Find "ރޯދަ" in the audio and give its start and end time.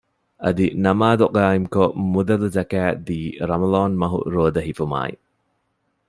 4.35-4.61